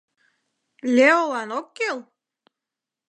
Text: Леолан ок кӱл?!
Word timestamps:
Леолан 0.95 1.49
ок 1.59 1.67
кӱл?! 1.77 1.97